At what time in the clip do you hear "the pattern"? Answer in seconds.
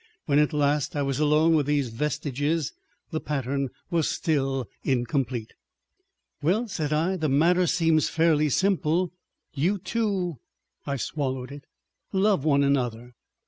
3.11-3.69